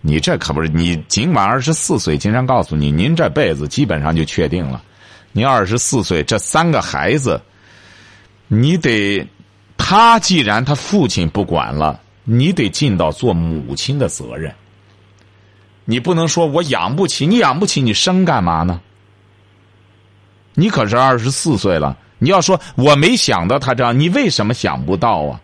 [0.00, 4.82] 你这可不是你尽管二十四岁，经常告诉你，您这辈子基本上就确定了。
[5.32, 7.40] 您二十四岁，这三个孩子，
[8.48, 9.24] 你得
[9.76, 14.52] 他既然他父亲不管了，你得尽到做母亲的责任。
[15.84, 18.80] 你不能说我养不起，你养不起，你生干嘛呢？
[20.54, 25.40] 你可是二十四岁了，你要说我没想到他这样，你为什么想不到啊？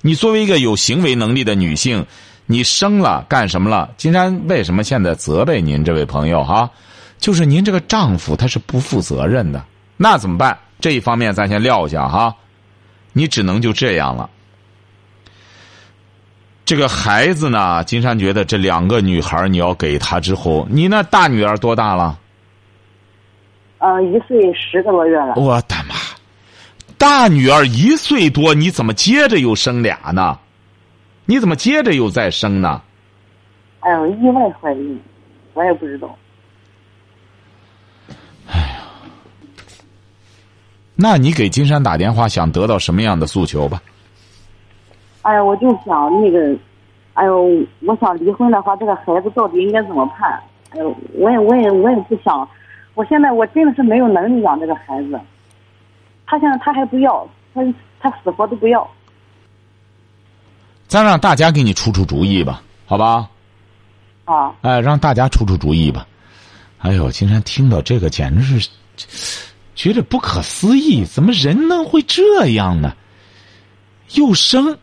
[0.00, 2.06] 你作为一个有行为能力的女性，
[2.46, 3.90] 你生了干什么了？
[3.96, 6.70] 金山为什么现在责备您这位朋友哈？
[7.18, 9.64] 就是您这个丈夫他是不负责任的，
[9.96, 10.58] 那怎么办？
[10.80, 12.34] 这一方面咱先撂下哈，
[13.12, 14.28] 你只能就这样了。
[16.66, 22.18] 这个孩子呢，金山觉得这两个女孩你要给他之后，你那大女儿多大了？
[23.78, 25.34] 呃，一岁十个多月了。
[25.36, 25.94] 我的妈！
[26.98, 30.36] 大女儿一岁多，你怎么接着又生俩呢？
[31.24, 32.82] 你怎么接着又再生呢？
[33.78, 35.00] 哎呦，意外怀孕，
[35.54, 36.18] 我也不知道。
[38.48, 38.78] 哎呀，
[40.96, 43.80] 那你给金山打电话，想得到什么样的诉求吧？
[45.26, 46.56] 哎呀，我就想那个，
[47.14, 47.42] 哎呦，
[47.80, 50.40] 我想离婚的话，这个孩子到底应该怎么判？
[50.70, 52.48] 哎呦，我也，我也，我也不想。
[52.94, 55.20] 我现在我真的是没有能力养这个孩子。
[56.26, 57.60] 他现在他还不要，他
[57.98, 58.88] 他死活都不要。
[60.86, 63.28] 咱让大家给你出出主意吧，好吧？
[64.26, 64.54] 啊。
[64.62, 66.06] 哎，让大家出出主意吧。
[66.78, 68.70] 哎呦，今天听到这个简直是
[69.74, 72.92] 觉得不可思议，怎么人能会这样呢？
[74.14, 74.78] 又生。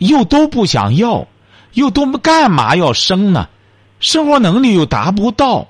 [0.00, 1.28] 又都不想要，
[1.74, 3.48] 又都干嘛要生呢？
[4.00, 5.68] 生活能力又达不到，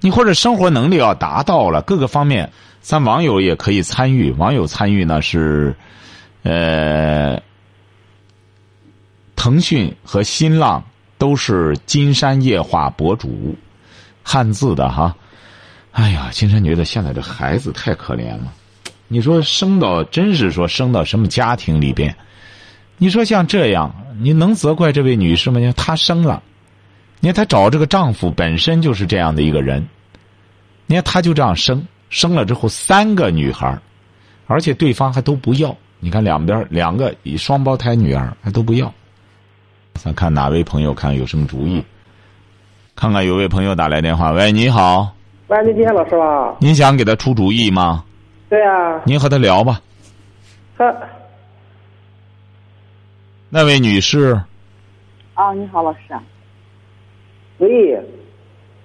[0.00, 4.32] 你或者生活能力要达到了，各个方面，咱网友也可以参与。
[4.32, 5.76] 网友参与呢是，
[6.42, 7.40] 呃，
[9.36, 10.82] 腾讯和新浪
[11.18, 13.54] 都是金山夜话博主，
[14.24, 15.14] 汉字的哈。
[15.92, 18.52] 哎呀，金山觉得现在这孩子太可怜了。
[19.06, 22.12] 你说生到真是说生到什么家庭里边？
[22.98, 25.58] 你说像这样，你能责怪这位女士吗？
[25.58, 26.42] 你看她生了，
[27.20, 29.86] 你看她找这个丈夫本身就是这样的一个人，
[30.86, 33.76] 你看她就这样生，生了之后三个女孩
[34.46, 35.76] 而且对方还都不要。
[35.98, 38.92] 你看两边两个双胞胎女儿还都不要。
[39.94, 41.82] 咱看哪位朋友看有什么主意？
[42.94, 45.14] 看看有位朋友打来电话，喂，你好。
[45.48, 46.56] 喂，你今天老师吧？
[46.60, 48.04] 您想给他出主意吗？
[48.48, 49.00] 对啊。
[49.04, 49.80] 您和他聊吧。
[50.76, 50.92] 他。
[53.54, 54.40] 那位女士，
[55.34, 56.00] 啊，你好，老师。
[57.58, 58.02] 喂。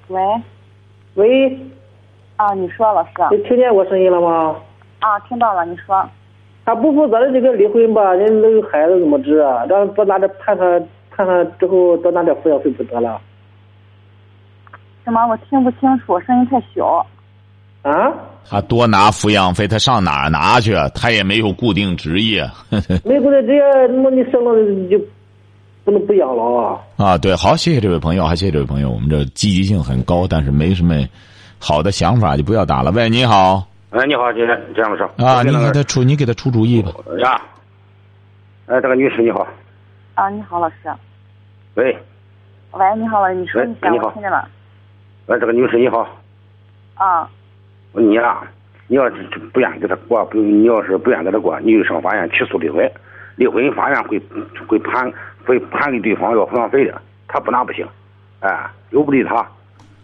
[0.09, 0.21] 喂。
[1.13, 1.57] 喂。
[2.35, 3.11] 啊，你说，老师。
[3.31, 4.57] 你听见我声音了吗？
[4.99, 6.05] 啊，听到了，你说。
[6.65, 9.65] 他不负责任就跟离婚吧，人都有孩子怎么治啊？
[9.69, 10.77] 让多拿点判他
[11.11, 13.21] 判他之后多拿点抚养费不得了？
[15.05, 15.25] 什么？
[15.27, 17.07] 我听不清楚，声音太小。
[17.83, 18.13] 啊？
[18.49, 20.73] 他多拿抚养费，他上哪儿拿去？
[20.95, 22.49] 他也没有固定职业。
[23.03, 24.55] 没固定职业，那你生了
[24.89, 24.97] 就
[25.83, 26.79] 不能不养了啊？
[26.95, 30.95] 啊，对，好，谢谢这位朋友，还谢谢这位朋友，我们这积极性很高，但是没什么
[31.59, 32.89] 好的想法，就不要打了。
[32.91, 33.67] 喂，你好。
[33.89, 36.91] 哎，你好，金这样的事啊，你给他出，你给他出主意吧。
[37.19, 37.41] 呀。
[38.67, 39.45] 哎，这个女士你好。
[40.15, 40.75] 啊，你好，老师。
[41.75, 41.85] 喂。
[42.71, 44.47] 喂，你好，你说，你好，听见了。
[45.27, 46.07] 哎，这个女士你好。
[46.95, 47.29] 啊。
[47.97, 48.41] 你呀，
[48.87, 52.89] 你要是不愿意跟他过，不，你要是不愿意跟他过，你就上法院起诉离婚。
[53.35, 54.21] 离婚法院会
[54.67, 55.11] 会判
[55.45, 57.87] 会判给对方要抚养费的，他不拿不行，
[58.39, 59.47] 哎，又不理他。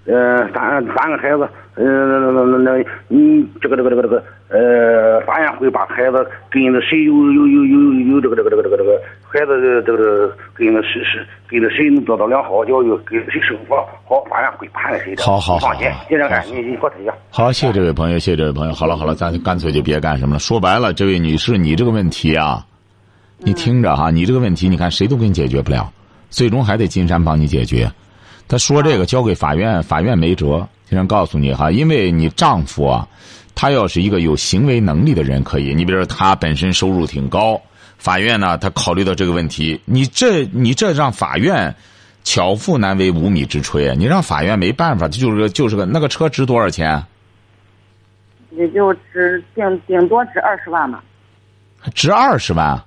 [0.05, 15.23] 呃，三三个孩子，呃，那那那那，你这个这个这个这个，呃，法院会把孩子跟那谁有有有有有这个这个这个这个这个孩子这个这个跟那谁谁跟那谁能得到良好教育，跟谁生活好，法院会判谁的。
[15.23, 17.15] 好好好，放心，先生，哎，你你和他一样。
[17.29, 18.73] 好，谢谢这位朋友，谢谢这位朋友。
[18.73, 20.39] 好了好了，咱干脆就别干什么了。
[20.39, 22.65] 说白了，这位女士，你这个问题啊，
[23.37, 25.89] 你听着哈，你这个问题，你看谁都给你解决不了，
[26.29, 27.89] 最终还得金山帮你解决。
[28.47, 30.67] 他说：“这个交给法院，法院没辙。
[30.89, 33.07] 先生告诉你哈，因为你丈夫啊，
[33.55, 35.73] 他要是一个有行为能力的人，可以。
[35.73, 37.59] 你比如说他本身收入挺高，
[37.97, 41.73] 法院呢，他考虑到这个问题，你这你这让法院
[42.23, 43.95] 巧妇难为无米之炊啊！
[43.97, 47.03] 你让法院没办法，就是个就是个那个车值多少钱？
[48.51, 51.03] 也就值顶顶多值二十万吧。
[51.95, 52.79] 值二十万？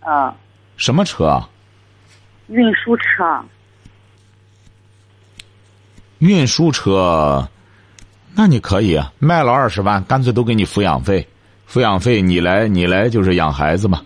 [0.00, 0.32] 啊。
[0.76, 1.42] 什么车？
[2.46, 3.24] 运输车。
[6.18, 7.48] 运输车，
[8.34, 11.26] 那你可以啊，卖了二十万，干脆都给你抚养费，
[11.70, 14.02] 抚养费你来，你来就是养孩子嘛。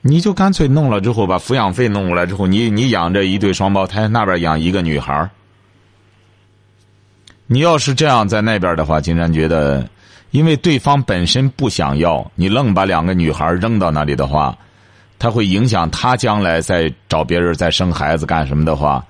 [0.00, 5.30] 你就干脆弄了之后，把抚养费弄过来之后，你你养这一对双胞胎，那边养一个女孩。
[7.46, 9.88] 你要是这样在那边的话，金山觉得，
[10.30, 14.56] 因为对方本身不想要，你愣把两个女孩扔到那里的话，
[15.18, 19.04] 他会影响他将来再找别人再生孩子干什么的话，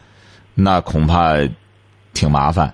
[0.55, 1.35] 那恐怕
[2.13, 2.73] 挺麻烦。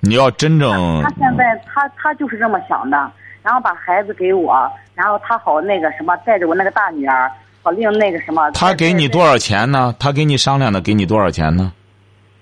[0.00, 3.10] 你要真正他现在他他就是这么想的，
[3.42, 7.30] 然后把孩子给我，然后他好那个什么带着我那个大女儿，
[7.62, 8.50] 好另那个什么。
[8.50, 9.94] 他给你多少钱呢？
[9.98, 11.72] 他给你商量的给你多少钱呢？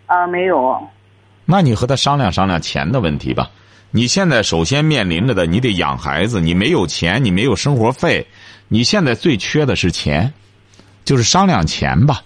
[0.07, 0.81] 呃，没有。
[1.45, 3.51] 那你和他商量商量钱的问题吧。
[3.91, 8.27] 你现在首先面临着的，你得养孩子，你没有钱，你没有生活费，
[8.69, 10.33] 你现在最缺的是钱，
[11.05, 12.23] 就是商量钱吧。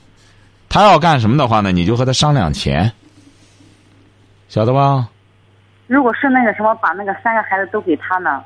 [0.74, 1.70] 他要干什么的话呢？
[1.70, 2.90] 你就和他商量钱，
[4.48, 5.08] 晓得吧？
[5.86, 8.42] 如果是那个什么，把那个三个孩子都给他呢？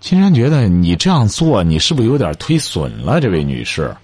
[0.00, 3.94] 金山觉得你这样做，你是不是有点推损了，这位女士？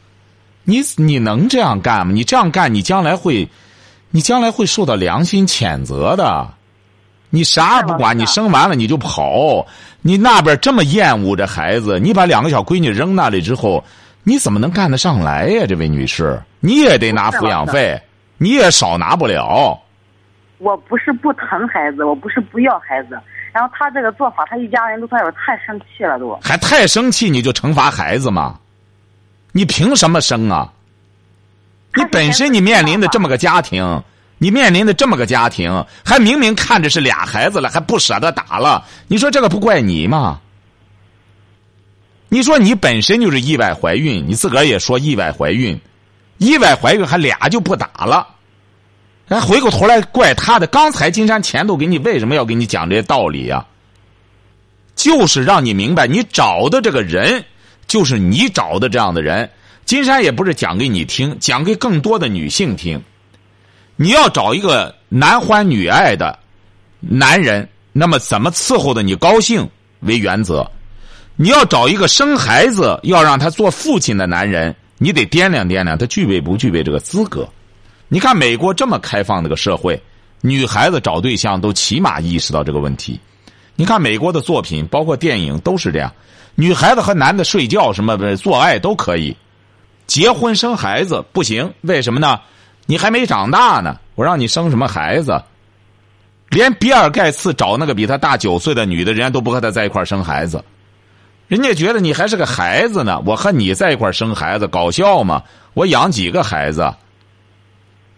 [0.64, 2.12] 你你能这样干吗？
[2.12, 3.48] 你这样干，你将来会。
[4.10, 6.52] 你将来会受到良心谴责的，
[7.30, 9.66] 你啥也不管，你生完了你就跑，
[10.02, 13.82] 你那边这么厌恶这孩子，你把两个小闺女扔那里之后，
[14.22, 15.64] 你怎么能干得上来呀？
[15.66, 18.00] 这位女士，你也得拿抚养费，
[18.38, 19.78] 你也少拿不了。
[20.58, 23.18] 我不是不疼孩子，我不是不要孩子，
[23.52, 28.58] 然后他这个做法，他一家人都说我太生气了，都还太生气，你就惩罚孩子吗？
[29.52, 30.70] 你凭什么生啊？
[31.94, 34.02] 你本身你面临的这么个家庭，
[34.38, 38.84] 你面临的这么个家庭，还明明看着是俩孩子了，还不舍得打了。
[39.08, 40.40] 你说这个不怪你吗？
[42.30, 45.78] 你说你本身就是意外怀孕，你自个儿也说意外怀孕，
[46.38, 48.26] 意外怀孕还俩就不打了，
[49.28, 50.66] 还回过头来怪他的。
[50.68, 53.66] 刚才金山前头给你为什么要给你讲这些道理呀？
[54.94, 57.44] 就是让你明白，你找的这个人
[57.88, 59.50] 就是你找的这样的人。
[59.84, 63.02] 金山也不是讲给你听，讲给更多的女性听。
[63.96, 66.38] 你要找一个男欢女爱的
[67.00, 69.68] 男人，那么怎么伺候的你高兴
[70.00, 70.62] 为原则；
[71.42, 77.48] 你要找一个生孩子要让他做父亲的男人，你得掂量掂量他具备不具备这个资格。
[78.08, 79.98] 你看美国这么开放的个社会，
[80.42, 83.18] 女孩子找对象都起码意识到这个问题。
[83.74, 86.12] 你看美国的作品，包括电影都是这样，
[86.56, 89.34] 女孩子和男的睡觉什么做爱都可以。
[90.06, 92.38] 结婚生孩子不行，为什么呢？
[92.84, 95.42] 你还没长大呢，我让你生什么孩子？
[96.50, 100.62] 连比尔盖茨找那个比他大九岁的女的，人家都不和他在一块生孩子，
[101.50, 103.20] 人家觉得你还是个孩子呢。
[103.26, 105.42] 我和你在一块生孩子，搞笑吗？
[105.74, 106.94] 我养几个孩子？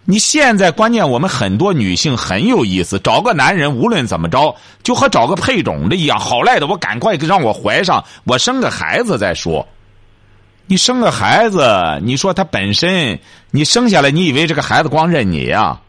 [0.05, 9.67] 你现在关键，我们很多女性很有意思，找个男人无论怎么着，就和找个配种的一样，好赖的，我赶快让我怀上，我生个孩子再说。
[10.67, 13.19] 你生个孩子，你说他本身，
[13.51, 15.81] 你生下来，你以为这个孩子光认你呀？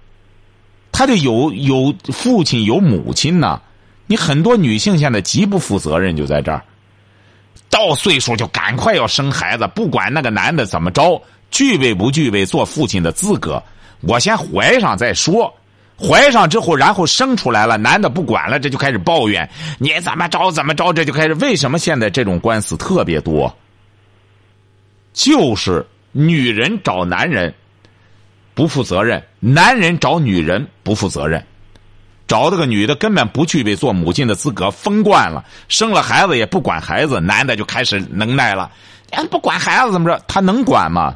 [0.94, 3.60] 他得有有父亲有母亲呐。
[4.08, 6.64] 你很多女性现在极不负责任，就在这儿，
[7.70, 13.62] 到岁数就赶快要生孩子，不管那个男的怎么着，具备不具备做父亲的资格，
[14.02, 15.54] 我先怀上再说。
[15.96, 23.56] 怀上之后，然后生出来了，男的不管了，这就开始抱怨，你怎么着怎么着，这就开始为什么现在这种官司特别多？
[25.14, 27.54] 就是女人找男人
[28.56, 31.46] 不负责任，男人找女人不负责任，
[32.34, 38.72] 找这个女的根本不具备做母亲的资格，疯惯了，生了孩子也不管孩子，男的就开始能耐了，
[39.30, 41.16] 不管孩子怎么着，他能管吗？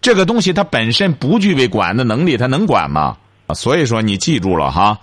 [0.00, 3.16] 这个东西他本身不具备管的能力，他能管吗？
[3.54, 4.98] 所以说你记住了哈，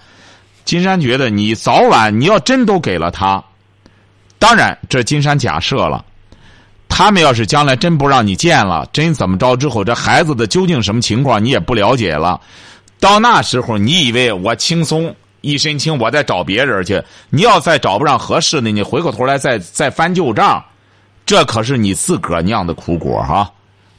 [0.65, 3.41] 金山觉得你早晚你要真都给了他，
[4.39, 6.03] 当然这金山假设了。
[6.89, 12.41] 他们要是将来真不让你见了，真怎么着之后，这孩子的究竟什么情况你也不了解了。
[12.99, 17.01] 到那时候，你以为我轻松一身轻，我再找别人去。
[17.29, 20.61] 你要再找不上合适的，你回过头来再再翻旧账，
[21.25, 23.49] 这可是你自个儿酿的苦果哈，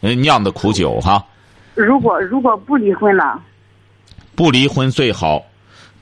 [0.00, 1.24] 酿的苦酒哈。
[1.74, 3.40] 如果如果不离婚了？
[4.34, 5.42] 不离婚最好，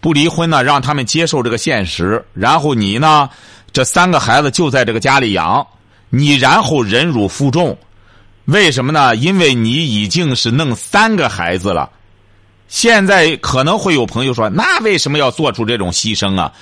[0.01, 2.25] 不离婚呢，让他们接受这个现实。
[2.35, 3.31] 然后你呢，
[3.73, 5.65] 这三个孩子就在这个家里养。
[6.11, 7.79] 你然后忍辱负重，
[8.47, 9.15] 为什么呢？
[9.15, 11.91] 因为你已经是弄三个孩子了。
[12.69, 16.53] 现在可能会有朋友说：“那为什么要做出这种牺牲啊？”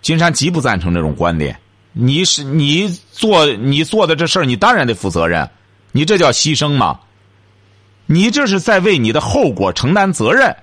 [0.00, 1.58] 金山极不赞成这种观点。
[1.92, 5.48] 你是你做你做的这事儿，你当然得负责任，
[5.92, 7.00] 你这叫牺牲吗？
[8.06, 10.54] 你这是在为你的后果承担责任。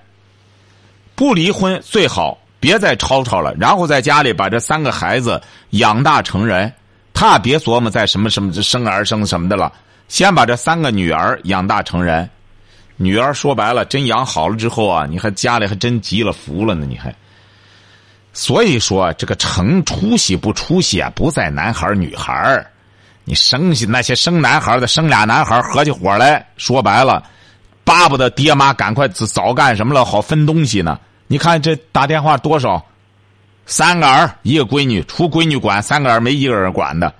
[1.14, 6.72] 不离婚最好，别再吵吵了，然后在家里把这三个孩子养大成人。
[7.12, 9.72] 他别琢磨在什么什么生儿生什么的了，
[10.08, 12.28] 先把这三个女儿养大成人。
[13.02, 17.12] 女儿说白了，真养好了之后啊，你还家里还真积了福了呢，你还。
[18.32, 22.64] 所以说，这个成出息不出息啊，不在男孩女孩
[23.24, 27.22] 你生下那些生男孩的，生俩男孩合起伙来说白了，
[27.82, 30.98] 巴不得爹妈赶快早干什么了，好分东西呢。
[31.26, 32.84] 你看这打电话多少，
[33.66, 37.12] 三个儿一个闺女，除闺女管，三个儿没一个人管的。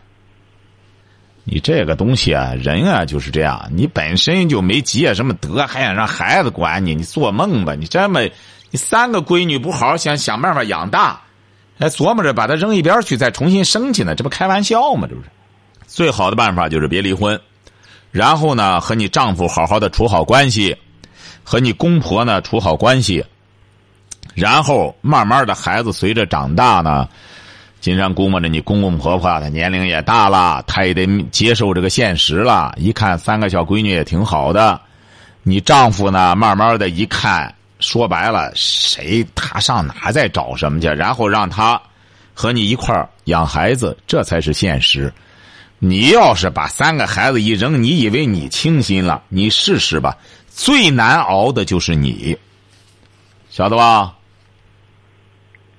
[1.45, 7.75] 你这个东西啊，人啊就是这样，你本身就没积什么德，还想让孩子管你，你做梦吧！
[7.75, 8.21] 你这么。
[8.75, 11.21] 你三个闺女不好好想想办法养大，
[11.79, 14.15] 还琢磨着把她扔一边去，再重新生去呢？
[14.15, 15.07] 这不开玩笑吗？
[15.07, 15.29] 这不是
[15.87, 17.39] 最好的办法就是别离婚，
[18.11, 20.75] 然后呢和你丈夫好好的处好关系，
[21.45, 23.23] 和你公婆呢处好关系，
[24.35, 27.07] 然后慢慢的孩子随着长大呢，
[27.83, 32.73] 金山估摸着你公公婆婆的年龄也大了，他也得接受这个现实了。
[32.79, 34.81] 一看三个小闺女也挺好的，
[35.43, 37.53] 你丈夫呢慢慢的一看。
[37.81, 40.87] 说白了，谁他上哪再找什么去？
[40.87, 41.83] 然后让他
[42.33, 45.13] 和你一块儿养孩子，这才是现实。
[45.81, 49.21] 你要是把三个孩子一扔，你以为你清心了？
[49.29, 50.17] 你试试吧，
[50.49, 52.39] 最难熬的就是你，
[53.51, 54.15] 晓得吧？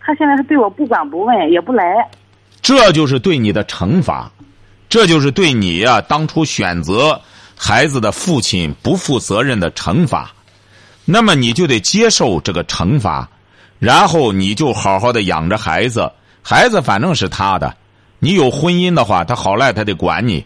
[0.06, 1.84] 他现在是对我不管不问，也不来。
[2.62, 4.30] 这就是对你的惩罚，
[4.90, 7.20] 这就是对你呀当初选择
[7.56, 10.32] 孩子的父亲不负责任的惩罚。
[11.06, 13.30] 那么你就得接受这个惩罚，
[13.80, 17.76] 然后你就好好的养着孩子，孩子反正是他的。
[18.20, 20.46] 你有婚姻的话，他好赖他得管你，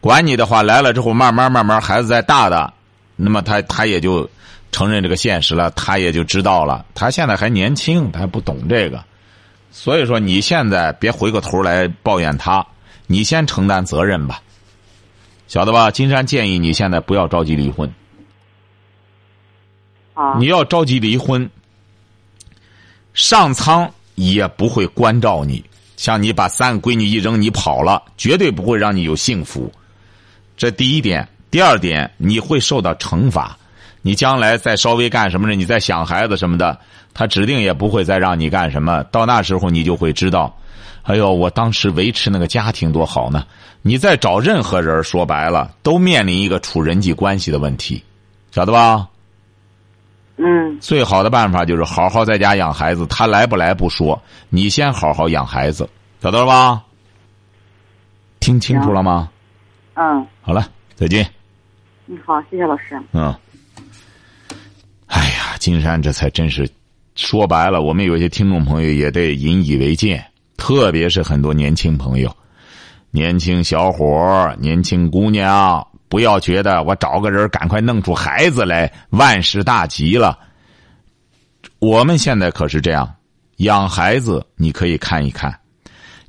[0.00, 2.72] 管你的话来了之后，慢慢慢慢孩子再大的，
[3.16, 4.30] 那么他他也就
[4.70, 6.84] 承认这个现实了，他也就知道了。
[6.94, 9.04] 他现在还年轻，他还不懂这个，
[9.70, 12.66] 所以说你现在别回过头来抱怨他，
[13.06, 14.42] 你先承担责任吧，
[15.46, 15.90] 晓得吧？
[15.90, 17.92] 金山建议你现在不要着急离婚。
[20.38, 21.48] 你要着急离婚，
[23.14, 25.64] 上苍也不会关照你。
[25.96, 29.72] 像你把三个闺女一扔，你跑了，绝对不会让你有幸福。
[30.56, 33.57] 这第一点，第二点，你会受到惩罚。
[34.08, 35.54] 你将来再稍微干什么呢？
[35.54, 36.78] 你再想孩子什么的，
[37.12, 39.04] 他指定也不会再让你干什么。
[39.12, 40.56] 到那时候，你就会知道，
[41.02, 43.44] 哎呦，我当时维持那个家庭多好呢。
[43.82, 48.02] 你再找任何人，说白了，都面临一个处人际关系的问题，
[48.50, 49.06] 晓得吧？
[50.38, 53.06] 嗯，最好的办法就是好好在家养孩子。
[53.08, 55.86] 他来不来不说，你先好好养孩子，
[56.22, 56.82] 晓得了吧？
[58.40, 59.28] 听清楚了吗？
[59.92, 60.26] 嗯。
[60.40, 61.30] 好了，再见。
[62.06, 62.98] 嗯，好，谢谢老师。
[63.12, 63.34] 嗯。
[65.58, 66.68] 金山这才真是，
[67.14, 70.24] 说白了，我们有些听众朋友也得引以为戒，
[70.56, 72.34] 特别是很多年轻朋友、
[73.10, 75.86] 年轻小伙、年轻姑娘。
[76.08, 80.38] 不要觉得我找个人赶快弄出孩子来万事大吉了。
[81.80, 83.14] 我们现在可是这样，
[83.58, 85.54] 养孩子你可以看一看，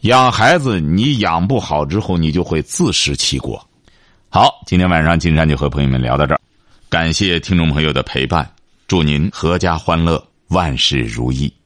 [0.01, 3.65] 养孩子你养不好之后，你就会自食其果。
[4.27, 6.41] 好，今天晚上金山就和朋友们聊到这儿，
[6.89, 8.51] 感谢听众朋友的陪伴，
[8.89, 11.58] 祝您阖家欢乐，万事如意。